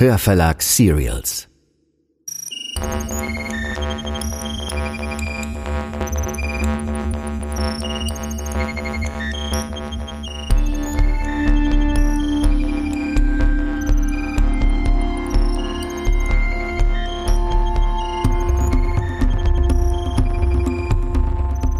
[0.00, 1.48] Hörverlag Serials.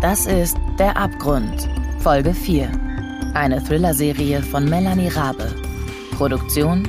[0.00, 1.68] Das ist Der Abgrund,
[2.00, 2.68] Folge 4.
[3.34, 5.54] Eine Thriller-Serie von Melanie Rabe.
[6.16, 6.88] Produktion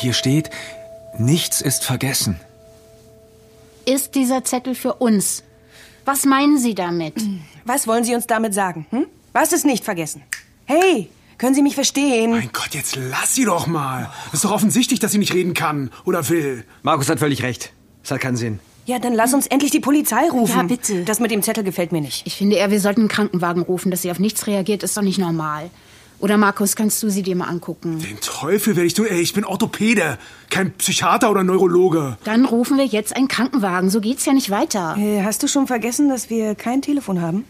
[0.00, 0.50] Hier steht,
[1.18, 2.38] nichts ist vergessen.
[3.84, 5.42] Ist dieser Zettel für uns?
[6.04, 7.14] Was meinen Sie damit?
[7.64, 8.86] Was wollen Sie uns damit sagen?
[8.90, 9.06] Hm?
[9.32, 10.22] Was ist nicht vergessen?
[10.66, 12.30] Hey, können Sie mich verstehen?
[12.30, 14.08] Mein Gott, jetzt lass sie doch mal.
[14.32, 16.64] Ist doch offensichtlich, dass sie nicht reden kann oder will.
[16.82, 17.72] Markus hat völlig recht.
[18.04, 18.60] Es hat keinen Sinn.
[18.86, 20.56] Ja, dann lass uns endlich die Polizei rufen.
[20.56, 21.02] Ja, bitte.
[21.02, 22.24] Das mit dem Zettel gefällt mir nicht.
[22.24, 23.90] Ich finde eher, wir sollten einen Krankenwagen rufen.
[23.90, 25.70] Dass sie auf nichts reagiert, ist doch nicht normal.
[26.20, 28.00] Oder Markus, kannst du sie dir mal angucken?
[28.00, 29.06] Den Teufel werde ich tun.
[29.08, 30.18] Ey, ich bin Orthopäde,
[30.50, 32.18] kein Psychiater oder Neurologe.
[32.24, 33.88] Dann rufen wir jetzt einen Krankenwagen.
[33.88, 34.96] So geht's ja nicht weiter.
[34.98, 37.44] Äh, hast du schon vergessen, dass wir kein Telefon haben?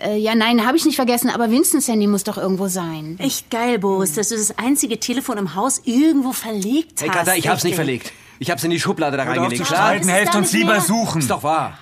[0.00, 1.28] Äh, ja, nein, habe ich nicht vergessen.
[1.28, 3.16] Aber Vinstens Handy muss doch irgendwo sein.
[3.18, 7.16] Echt geil, Boris, dass du das einzige Telefon im Haus irgendwo verlegt Hey, hast.
[7.18, 8.12] Katha, ich hab's nicht verlegt.
[8.38, 9.64] Ich hab's in die Schublade da reingelegt.
[9.64, 9.92] Klar?
[9.94, 10.80] helft uns lieber mehr?
[10.80, 11.20] suchen.
[11.20, 11.78] Ist doch wahr.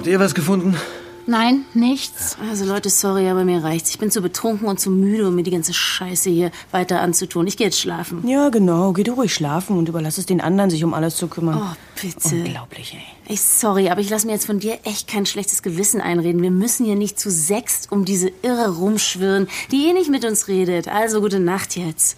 [0.00, 0.78] Habt ihr was gefunden?
[1.26, 2.38] Nein, nichts.
[2.48, 3.90] Also Leute, sorry, aber mir reicht's.
[3.90, 7.46] Ich bin zu betrunken und zu müde, um mir die ganze Scheiße hier weiter anzutun.
[7.46, 8.26] Ich gehe jetzt schlafen.
[8.26, 8.94] Ja, genau.
[8.94, 11.60] Geh du ruhig schlafen und überlass es den anderen, sich um alles zu kümmern.
[11.62, 12.34] Oh, bitte.
[12.34, 13.34] Unglaublich, ey.
[13.34, 16.40] Ey, sorry, aber ich lasse mir jetzt von dir echt kein schlechtes Gewissen einreden.
[16.40, 20.48] Wir müssen hier nicht zu sechst um diese Irre rumschwirren, die eh nicht mit uns
[20.48, 20.88] redet.
[20.88, 22.16] Also gute Nacht jetzt.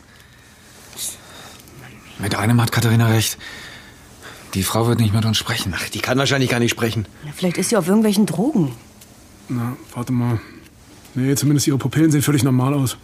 [2.21, 3.39] Mit einem hat Katharina recht.
[4.55, 5.75] Die Frau wird nicht mit uns sprechen.
[5.95, 7.07] Die kann wahrscheinlich gar nicht sprechen.
[7.25, 8.73] Na, vielleicht ist sie auf irgendwelchen Drogen.
[9.49, 10.41] Na, warte mal.
[11.15, 12.97] Nee, zumindest ihre Pupillen sehen völlig normal aus.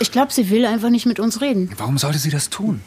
[0.00, 1.70] Ich glaube, sie will einfach nicht mit uns reden.
[1.76, 2.80] Warum sollte sie das tun?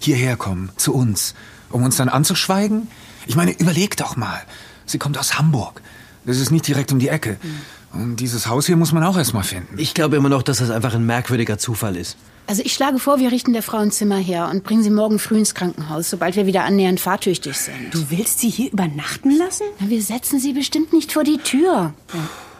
[0.00, 1.34] Hierher kommen, zu uns,
[1.70, 2.88] um uns dann anzuschweigen?
[3.26, 4.42] Ich meine, überleg doch mal.
[4.84, 5.82] Sie kommt aus Hamburg.
[6.24, 7.38] Das ist nicht direkt um die Ecke.
[7.96, 9.78] Und dieses Haus hier muss man auch erst mal finden.
[9.78, 12.16] Ich glaube immer noch, dass das einfach ein merkwürdiger Zufall ist.
[12.46, 15.18] Also ich schlage vor, wir richten der Frau ein Zimmer her und bringen sie morgen
[15.18, 17.92] früh ins Krankenhaus, sobald wir wieder annähernd fahrtüchtig sind.
[17.92, 19.64] Du willst sie hier übernachten lassen?
[19.80, 21.92] Na, wir setzen sie bestimmt nicht vor die Tür.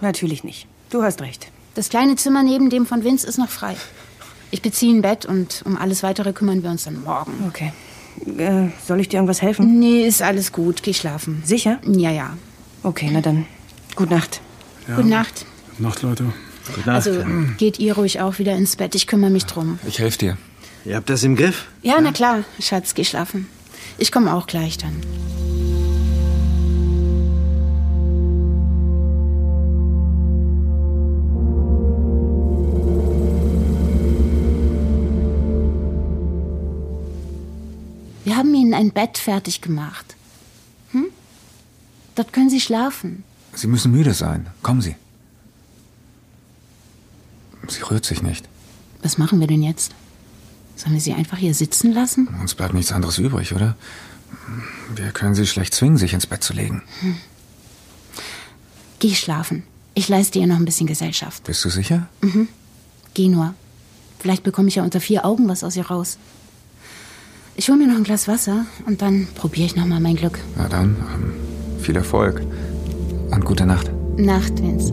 [0.00, 0.66] Natürlich nicht.
[0.91, 1.48] Du hast recht.
[1.74, 3.76] Das kleine Zimmer neben dem von Vince ist noch frei.
[4.50, 7.32] Ich beziehe ein Bett und um alles weitere kümmern wir uns dann morgen.
[7.48, 7.72] Okay.
[8.38, 9.78] Äh, soll ich dir irgendwas helfen?
[9.78, 10.82] Nee, ist alles gut.
[10.82, 11.42] Geh schlafen.
[11.44, 11.78] Sicher?
[11.86, 12.36] Ja, ja.
[12.82, 13.47] Okay, na dann.
[13.94, 14.41] Gute Nacht.
[14.86, 15.44] Gute Nacht.
[15.70, 16.32] Gute Nacht, Leute.
[16.66, 16.88] Gute Nacht.
[16.88, 17.24] Also
[17.58, 18.94] geht ihr ruhig auch wieder ins Bett.
[18.94, 19.80] Ich kümmere mich drum.
[19.86, 20.38] Ich helfe dir.
[20.84, 21.66] Ihr habt das im Griff?
[21.82, 22.44] Ja, na klar.
[22.60, 23.48] Schatz, geh schlafen.
[23.98, 24.94] Ich komme auch gleich dann.
[38.24, 40.14] Wir haben Ihnen ein Bett fertig gemacht.
[40.92, 41.06] Hm?
[42.14, 43.24] Dort können Sie schlafen.
[43.56, 44.46] Sie müssen müde sein.
[44.62, 44.94] Kommen Sie.
[47.68, 48.48] Sie rührt sich nicht.
[49.02, 49.92] Was machen wir denn jetzt?
[50.76, 52.28] Sollen wir sie einfach hier sitzen lassen?
[52.41, 53.76] Uns bleibt nichts anderes übrig, oder?
[54.94, 56.82] Wir können sie schlecht zwingen, sich ins Bett zu legen.
[58.98, 59.62] Geh schlafen.
[59.94, 61.44] Ich leiste ihr noch ein bisschen Gesellschaft.
[61.44, 62.09] Bist du sicher?
[63.14, 63.54] Geh nur.
[64.18, 66.18] Vielleicht bekomme ich ja unter vier Augen was aus ihr raus.
[67.56, 70.38] Ich hole mir noch ein Glas Wasser und dann probiere ich noch mal mein Glück.
[70.56, 72.42] Na dann, ähm, viel Erfolg.
[73.30, 73.90] Und gute Nacht.
[74.16, 74.92] Nacht, Vince.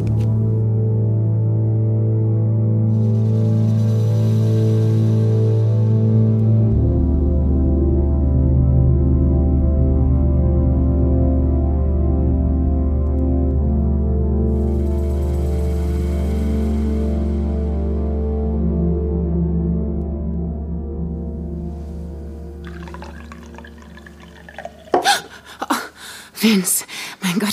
[26.43, 26.83] Vince,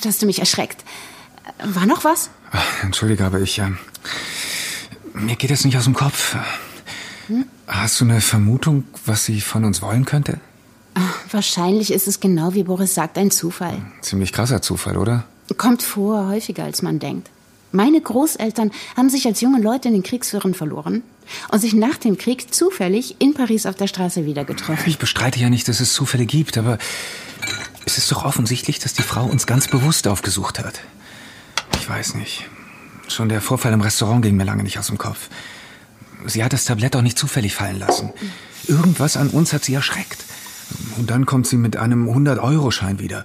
[0.01, 0.83] Gott, hast du mich erschreckt.
[1.63, 2.31] War noch was?
[2.53, 3.59] Ach, Entschuldige, aber ich.
[3.59, 3.69] Äh,
[5.13, 6.37] mir geht es nicht aus dem Kopf.
[7.27, 7.45] Hm?
[7.67, 10.41] Hast du eine Vermutung, was sie von uns wollen könnte?
[10.95, 13.83] Ach, wahrscheinlich ist es genau wie Boris sagt, ein Zufall.
[14.01, 15.25] Ziemlich krasser Zufall, oder?
[15.59, 17.29] Kommt vor, häufiger als man denkt.
[17.71, 21.03] Meine Großeltern haben sich als junge Leute in den Kriegswirren verloren
[21.53, 24.83] und sich nach dem Krieg zufällig in Paris auf der Straße wieder getroffen.
[24.87, 26.79] Ich bestreite ja nicht, dass es Zufälle gibt, aber
[27.91, 30.81] es ist doch offensichtlich, dass die Frau uns ganz bewusst aufgesucht hat.
[31.81, 32.49] Ich weiß nicht.
[33.09, 35.29] Schon der Vorfall im Restaurant ging mir lange nicht aus dem Kopf.
[36.25, 38.13] Sie hat das Tablett auch nicht zufällig fallen lassen.
[38.69, 40.25] Irgendwas an uns hat sie erschreckt.
[40.99, 43.25] Und dann kommt sie mit einem 100-Euro-Schein wieder.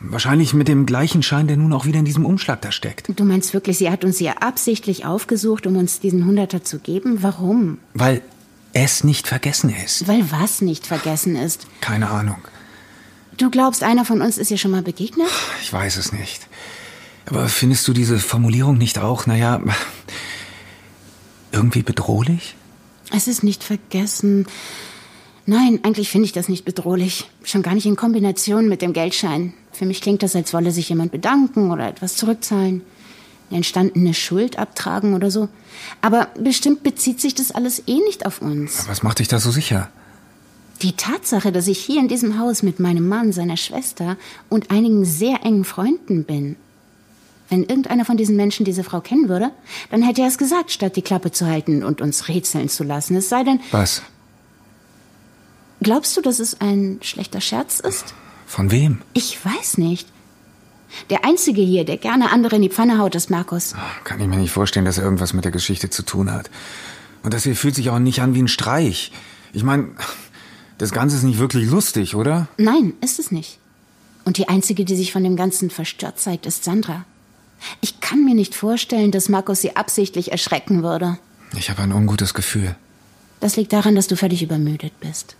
[0.00, 3.08] Wahrscheinlich mit dem gleichen Schein, der nun auch wieder in diesem Umschlag da steckt.
[3.18, 7.22] Du meinst wirklich, sie hat uns hier absichtlich aufgesucht, um uns diesen Hunderter zu geben?
[7.22, 7.78] Warum?
[7.94, 8.20] Weil
[8.74, 10.06] es nicht vergessen ist.
[10.06, 11.66] Weil was nicht vergessen ist?
[11.80, 12.36] Keine Ahnung.
[13.36, 15.28] Du glaubst, einer von uns ist ihr schon mal begegnet?
[15.62, 16.46] Ich weiß es nicht.
[17.26, 19.60] Aber findest du diese Formulierung nicht auch, naja,
[21.52, 22.54] irgendwie bedrohlich?
[23.12, 24.46] Es ist nicht vergessen.
[25.46, 27.30] Nein, eigentlich finde ich das nicht bedrohlich.
[27.42, 29.54] Schon gar nicht in Kombination mit dem Geldschein.
[29.72, 32.82] Für mich klingt das, als wolle sich jemand bedanken oder etwas zurückzahlen.
[33.50, 35.48] Eine entstandene Schuld abtragen oder so.
[36.00, 38.88] Aber bestimmt bezieht sich das alles eh nicht auf uns.
[38.88, 39.90] Was macht dich da so sicher?
[40.82, 44.16] Die Tatsache, dass ich hier in diesem Haus mit meinem Mann, seiner Schwester
[44.48, 46.56] und einigen sehr engen Freunden bin.
[47.48, 49.50] Wenn irgendeiner von diesen Menschen diese Frau kennen würde,
[49.90, 53.16] dann hätte er es gesagt, statt die Klappe zu halten und uns rätseln zu lassen.
[53.16, 53.60] Es sei denn.
[53.70, 54.02] Was?
[55.82, 58.14] Glaubst du, dass es ein schlechter Scherz ist?
[58.46, 59.02] Von wem?
[59.12, 60.08] Ich weiß nicht.
[61.10, 63.74] Der Einzige hier, der gerne andere in die Pfanne haut, ist Markus.
[64.04, 66.50] Kann ich mir nicht vorstellen, dass er irgendwas mit der Geschichte zu tun hat.
[67.22, 69.12] Und das hier fühlt sich auch nicht an wie ein Streich.
[69.52, 69.88] Ich meine,
[70.78, 72.48] das Ganze ist nicht wirklich lustig, oder?
[72.56, 73.58] Nein, ist es nicht.
[74.24, 77.04] Und die Einzige, die sich von dem Ganzen verstört zeigt, ist Sandra.
[77.80, 81.18] Ich kann mir nicht vorstellen, dass Markus sie absichtlich erschrecken würde.
[81.56, 82.74] Ich habe ein ungutes Gefühl.
[83.40, 85.36] Das liegt daran, dass du völlig übermüdet bist.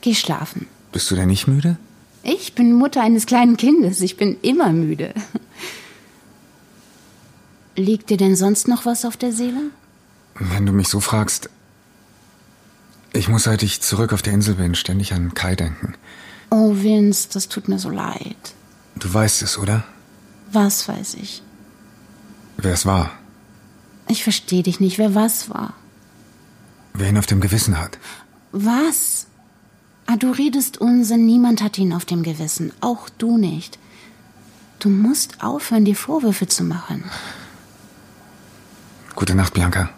[0.00, 0.66] Geh schlafen.
[0.92, 1.76] Bist du denn nicht müde?
[2.22, 4.00] Ich bin Mutter eines kleinen Kindes.
[4.00, 5.14] Ich bin immer müde.
[7.76, 9.70] Liegt dir denn sonst noch was auf der Seele?
[10.34, 11.48] Wenn du mich so fragst.
[13.12, 15.94] Ich muss, seit ich zurück auf der Insel bin, ständig an Kai denken.
[16.50, 18.36] Oh, Vince, das tut mir so leid.
[18.96, 19.84] Du weißt es, oder?
[20.52, 21.42] Was weiß ich?
[22.56, 23.10] Wer es war.
[24.08, 25.74] Ich verstehe dich nicht, wer was war.
[26.94, 27.98] Wer ihn auf dem Gewissen hat.
[28.52, 29.26] Was?
[30.06, 33.78] Ah, du redest Unsinn, niemand hat ihn auf dem Gewissen, auch du nicht.
[34.78, 37.04] Du musst aufhören, dir Vorwürfe zu machen.
[39.14, 39.90] Gute Nacht, Bianca.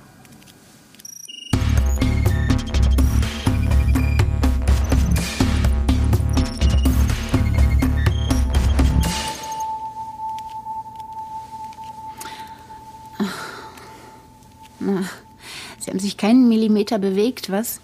[16.20, 17.80] Keinen Millimeter bewegt, was?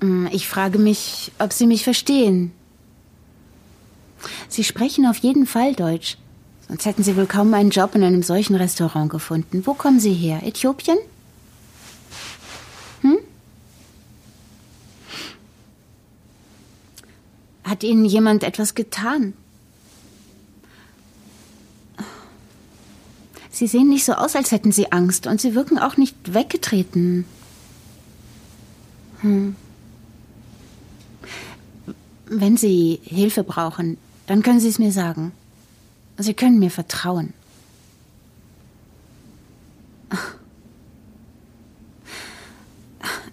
[0.00, 2.52] Hm, Ich frage mich, ob Sie mich verstehen.
[4.48, 6.16] Sie sprechen auf jeden Fall Deutsch.
[6.68, 9.66] Sonst hätten Sie wohl kaum einen Job in einem solchen Restaurant gefunden.
[9.66, 10.46] Wo kommen Sie her?
[10.46, 10.98] Äthiopien?
[13.00, 13.18] Hm?
[17.64, 19.32] Hat Ihnen jemand etwas getan?
[23.50, 27.24] Sie sehen nicht so aus, als hätten Sie Angst und Sie wirken auch nicht weggetreten.
[29.20, 29.56] Hm.
[32.26, 35.32] Wenn Sie Hilfe brauchen, dann können Sie es mir sagen.
[36.16, 37.32] Sie können mir vertrauen.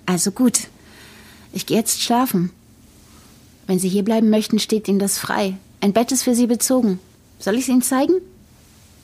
[0.07, 0.67] Also gut.
[1.51, 2.51] Ich gehe jetzt schlafen.
[3.67, 5.57] Wenn Sie hier bleiben möchten, steht Ihnen das frei.
[5.81, 6.99] Ein Bett ist für Sie bezogen.
[7.39, 8.13] Soll ich es Ihnen zeigen?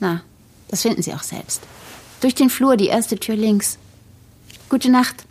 [0.00, 0.22] Na,
[0.68, 1.62] das finden Sie auch selbst.
[2.20, 3.78] Durch den Flur, die erste Tür links.
[4.68, 5.24] Gute Nacht.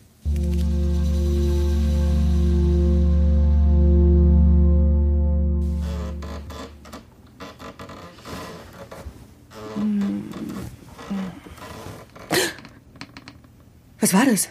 [14.00, 14.50] Was war das?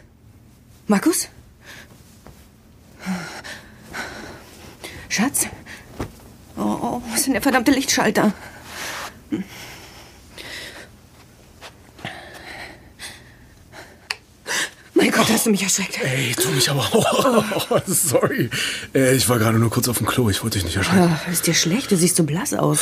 [0.87, 1.29] Markus?
[5.11, 5.47] Schatz?
[6.57, 8.33] Oh, oh, was ist denn der verdammte Lichtschalter?
[14.95, 15.99] Mein Gott, hast du mich erschreckt.
[16.01, 17.45] Ey, tu mich aber auch.
[17.71, 18.49] Oh, sorry.
[18.95, 20.31] Äh, ich war gerade nur kurz auf dem Klo.
[20.31, 21.19] Ich wollte dich nicht erschrecken.
[21.27, 21.91] Ah, ist dir schlecht?
[21.91, 22.79] Du siehst so blass aus.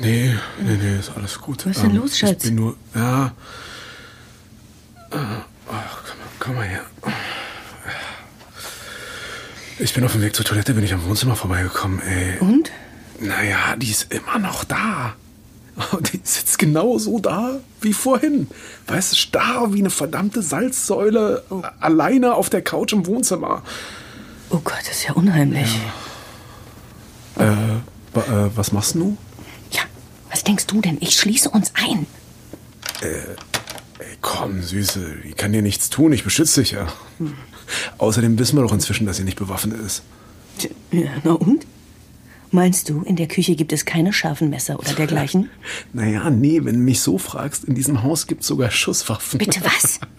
[0.00, 1.66] Nee, nee, nee, ist alles gut.
[1.66, 2.30] Ähm, Was ist denn los, Schatz?
[2.30, 2.76] Ich bin nur.
[2.94, 3.32] Ja.
[5.10, 5.84] Äh, Ach, mal-
[6.38, 6.84] komm mal her.
[9.80, 12.38] Ich bin auf dem Weg zur Toilette, bin ich am Wohnzimmer vorbeigekommen, ey.
[12.38, 12.70] Und?
[13.18, 15.14] Naja, die ist immer noch da.
[15.92, 18.48] Und die sitzt genauso da wie vorhin.
[18.86, 21.44] Weißt du, starr wie eine verdammte Salzsäule,
[21.80, 23.62] alleine auf der Couch im Wohnzimmer.
[24.50, 25.78] Oh Gott, das ist ja unheimlich.
[27.38, 27.44] Äh,
[28.12, 29.16] wa- äh, was machst du?
[29.70, 29.80] Ja,
[30.30, 30.98] was denkst du denn?
[31.00, 32.06] Ich schließe uns ein.
[33.00, 33.22] Ey,
[34.20, 36.86] komm, Süße, die kann dir nichts tun, ich beschütze dich ja.
[37.98, 40.02] Außerdem wissen wir doch inzwischen, dass sie nicht bewaffnet ist.
[40.90, 41.64] Ja, na und?
[42.52, 45.48] Meinst du, in der Küche gibt es keine scharfen Messer oder dergleichen?
[45.92, 49.38] Naja, nee, wenn du mich so fragst, in diesem Haus gibt's sogar Schusswaffen.
[49.38, 50.00] Bitte was?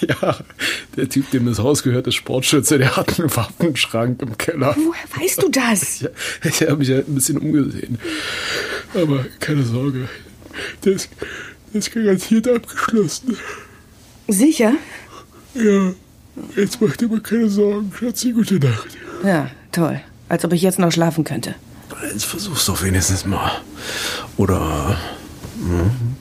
[0.00, 0.36] Ja,
[0.96, 4.76] der Typ, dem das Haus gehört, ist Sportschütze, der hat einen Waffenschrank im Keller.
[4.76, 6.00] Woher weißt du das?
[6.02, 6.10] Ja,
[6.44, 7.98] ich habe mich halt ein bisschen umgesehen.
[8.94, 10.08] Aber keine Sorge,
[10.82, 11.08] das,
[11.72, 13.36] das ist garantiert abgeschlossen.
[14.28, 14.74] Sicher?
[15.54, 15.92] Ja,
[16.54, 18.88] jetzt macht dir mal keine Sorgen, Schatzi, gute Nacht.
[19.24, 20.00] Ja, toll.
[20.28, 21.54] Als ob ich jetzt noch schlafen könnte.
[22.12, 23.52] Jetzt versuch's doch wenigstens mal.
[24.36, 24.96] Oder,
[25.58, 26.16] hm,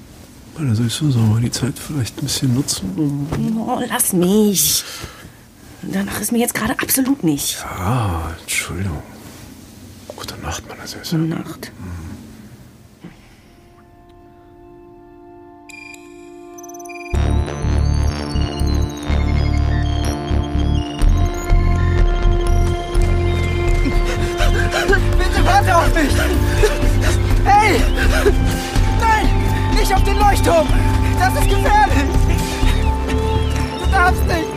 [0.59, 3.67] oder sollst du so mal die Zeit vielleicht ein bisschen nutzen, um...
[3.67, 4.83] Oh, lass mich.
[5.81, 7.57] Danach ist mir jetzt gerade absolut nicht.
[7.63, 9.03] Ah, Entschuldigung.
[10.07, 11.17] Gute Nacht, meine Süße.
[11.17, 11.61] Gute Nacht.
[11.61, 11.71] Bitte
[29.95, 30.67] auf den Leuchtturm!
[31.19, 32.09] Das ist gefährlich!
[33.79, 34.54] Du darfst nicht!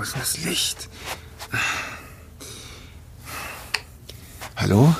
[0.00, 0.88] Ach, wo ist denn das Licht?
[4.56, 4.94] Hallo?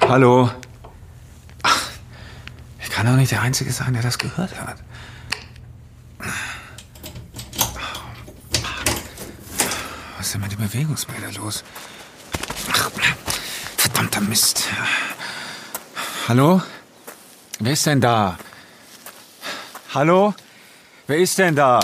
[0.00, 0.50] Hallo?
[2.80, 4.78] Ich kann doch nicht der Einzige sein, der das gehört hat.
[10.16, 11.64] Was ist denn mit dem Bewegungsmelder los?
[12.72, 12.90] Ach,
[13.76, 14.64] verdammter Mist.
[16.28, 16.62] Hallo?
[17.58, 18.38] Wer ist denn da?
[19.92, 20.34] Hallo?
[21.06, 21.80] Wer ist denn da?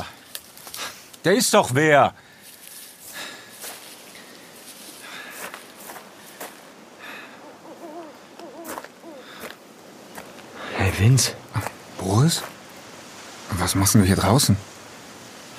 [1.26, 2.14] Der ist doch wer.
[10.76, 11.32] Hey, Vince.
[11.98, 12.42] Boris?
[13.58, 14.56] Was machst denn du hier draußen?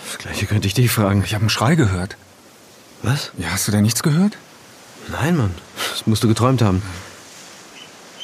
[0.06, 1.22] Das gleiche könnte ich dich fragen.
[1.26, 2.16] Ich habe einen Schrei gehört.
[3.04, 3.34] Was?
[3.38, 4.38] Ja, hast du denn nichts gehört?
[5.10, 5.54] Nein, Mann.
[5.92, 6.82] Das musst du geträumt haben.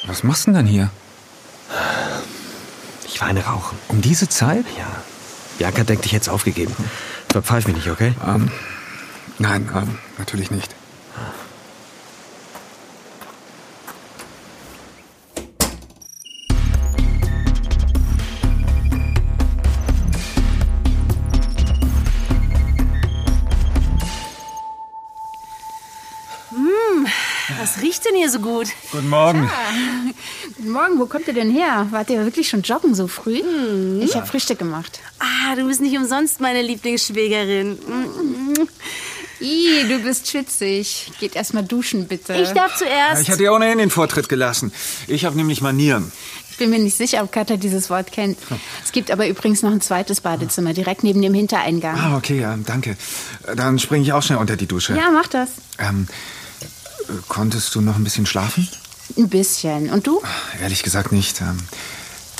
[0.06, 0.88] Was machst du denn dann hier?
[3.06, 3.76] Ich war eine rauchen.
[3.88, 4.64] Um diese Zeit?
[4.78, 4.86] Ja.
[5.58, 6.74] Bianca denkt, ich hätte es aufgegeben.
[7.34, 8.14] Verpfeif mich nicht, okay?
[8.24, 8.48] Ähm,
[9.40, 10.72] nein, ähm, natürlich nicht.
[27.58, 28.68] Was riecht denn hier so gut?
[28.92, 29.50] Guten Morgen.
[30.56, 31.88] Guten Morgen, wo kommt ihr denn her?
[31.90, 33.40] Wart ihr wirklich schon joggen so früh?
[33.42, 34.00] Hm.
[34.02, 35.00] Ich habe Frühstück gemacht.
[35.56, 37.78] Du bist nicht umsonst meine Lieblingsschwägerin.
[39.40, 41.12] Ih, du bist schwitzig.
[41.20, 42.34] Geht erst mal duschen, bitte.
[42.34, 43.22] Ich darf zuerst.
[43.22, 44.72] Ich hatte dir ohnehin den Vortritt gelassen.
[45.06, 46.10] Ich habe nämlich Manieren.
[46.50, 48.38] Ich bin mir nicht sicher, ob Katja dieses Wort kennt.
[48.84, 51.98] Es gibt aber übrigens noch ein zweites Badezimmer, direkt neben dem Hintereingang.
[51.98, 52.96] Ah, okay, ähm, danke.
[53.56, 54.96] Dann springe ich auch schnell unter die Dusche.
[54.96, 55.50] Ja, mach das.
[55.78, 56.06] Ähm,
[56.60, 58.68] äh, konntest du noch ein bisschen schlafen?
[59.16, 59.90] Ein bisschen.
[59.90, 60.22] Und du?
[60.62, 61.40] Ehrlich gesagt nicht.
[61.40, 61.58] Ähm,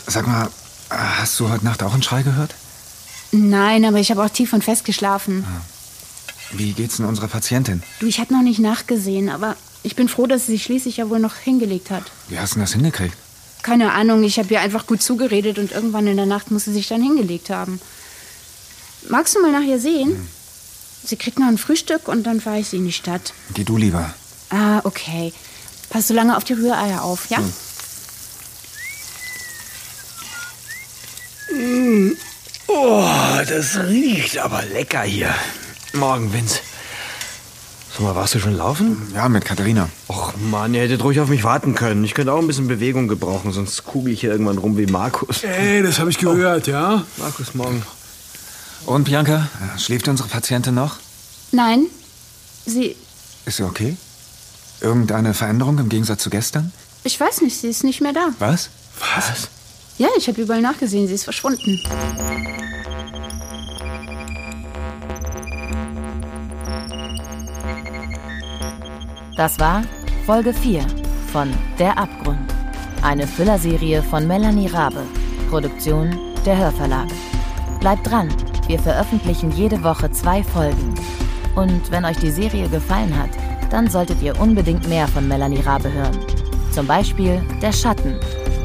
[0.06, 0.48] sag mal,
[0.90, 2.54] hast du heute Nacht auch einen Schrei gehört?
[3.34, 5.44] Nein, aber ich habe auch tief und fest geschlafen.
[6.52, 7.82] Wie geht's denn unserer Patientin?
[7.98, 11.10] Du, ich habe noch nicht nachgesehen, aber ich bin froh, dass sie sich schließlich ja
[11.10, 12.04] wohl noch hingelegt hat.
[12.28, 13.16] Wie hast du denn das hingekriegt?
[13.62, 16.72] Keine Ahnung, ich habe ihr einfach gut zugeredet und irgendwann in der Nacht muss sie
[16.72, 17.80] sich dann hingelegt haben.
[19.08, 20.28] Magst du mal nach ihr sehen?
[21.02, 23.34] Sie kriegt noch ein Frühstück und dann fahre ich sie in die Stadt.
[23.52, 24.14] Geh du lieber.
[24.50, 25.32] Ah, okay.
[25.90, 27.38] Pass so lange auf die Rühreier auf, ja?
[32.76, 33.06] Oh,
[33.48, 35.32] das riecht aber lecker hier.
[35.92, 36.58] Morgen, Vince.
[37.92, 39.12] Sag mal, warst du schon laufen?
[39.14, 39.88] Ja, mit Katharina.
[40.08, 42.02] Och Mann, ihr hättet ruhig auf mich warten können.
[42.02, 45.44] Ich könnte auch ein bisschen Bewegung gebrauchen, sonst kugel ich hier irgendwann rum wie Markus.
[45.44, 47.04] Ey, das habe ich gehört, ja?
[47.16, 47.84] Markus, morgen.
[48.86, 50.96] Und Bianca, schläft unsere Patientin noch?
[51.52, 51.86] Nein.
[52.66, 52.96] Sie.
[53.44, 53.96] Ist sie okay?
[54.80, 56.72] Irgendeine Veränderung im Gegensatz zu gestern?
[57.04, 58.30] Ich weiß nicht, sie ist nicht mehr da.
[58.40, 58.70] Was?
[59.14, 59.48] Was?
[59.96, 61.80] Ja, ich habe überall nachgesehen, sie ist verschwunden.
[69.36, 69.84] Das war
[70.26, 70.84] Folge 4
[71.32, 72.52] von Der Abgrund.
[73.02, 75.04] Eine Füllerserie von Melanie Rabe.
[75.48, 77.06] Produktion der Hörverlag.
[77.78, 78.34] Bleibt dran,
[78.66, 80.94] wir veröffentlichen jede Woche zwei Folgen.
[81.54, 83.30] Und wenn euch die Serie gefallen hat,
[83.70, 86.18] dann solltet ihr unbedingt mehr von Melanie Rabe hören.
[86.72, 88.18] Zum Beispiel Der Schatten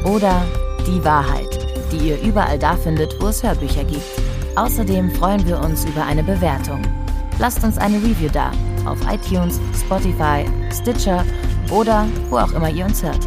[0.04, 0.44] oder
[0.86, 1.58] Die Wahrheit,
[1.92, 4.02] die ihr überall da findet, wo es Hörbücher gibt.
[4.56, 6.80] Außerdem freuen wir uns über eine Bewertung.
[7.38, 8.50] Lasst uns eine Review da
[8.86, 11.24] auf iTunes, Spotify, Stitcher
[11.70, 13.26] oder wo auch immer ihr uns hört.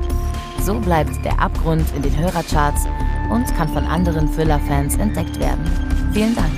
[0.62, 2.86] So bleibt der Abgrund in den Hörercharts
[3.30, 5.66] und kann von anderen Thriller-Fans entdeckt werden.
[6.14, 6.52] Vielen Dank.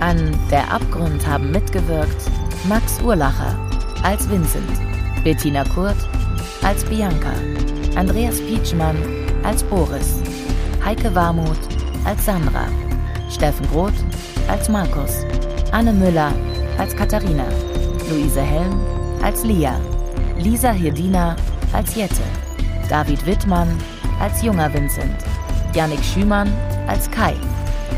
[0.00, 2.30] An Der Abgrund haben mitgewirkt
[2.68, 3.58] Max Urlacher
[4.02, 4.80] als Vincent,
[5.22, 5.96] Bettina Kurt
[6.62, 7.32] als Bianca,
[7.96, 10.20] Andreas Pietschmann als Boris,
[10.84, 11.68] Heike Warmuth
[12.04, 12.66] als Sandra,
[13.30, 14.04] Steffen Groth
[14.48, 15.24] als Markus,
[15.72, 16.32] Anne Müller
[16.78, 17.44] als Katharina,
[18.10, 18.80] Luise Helm
[19.22, 19.80] als Lia,
[20.38, 21.36] Lisa Hirdina
[21.72, 22.22] als Jette,
[22.88, 23.68] David Wittmann
[24.20, 25.16] als junger Vincent,
[25.74, 26.52] Yannick Schümann
[26.86, 27.34] als Kai,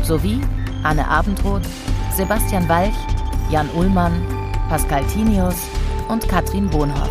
[0.03, 0.41] sowie
[0.83, 1.67] Anne Abendroth,
[2.15, 2.95] Sebastian Walch,
[3.49, 4.13] Jan Ullmann,
[4.69, 5.55] Pascal Tinius
[6.07, 7.09] und Katrin Bohnhoff.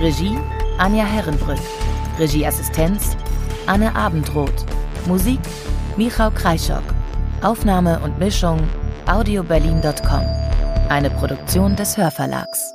[0.00, 0.38] Regie
[0.78, 1.60] Anja Herrenbrück.
[2.18, 3.16] Regieassistenz
[3.66, 4.66] Anne Abendroth.
[5.06, 5.40] Musik
[5.96, 6.82] Michał Kreischock.
[7.42, 8.60] Aufnahme und Mischung
[9.06, 10.22] audioberlin.com.
[10.90, 12.74] Eine Produktion des Hörverlags.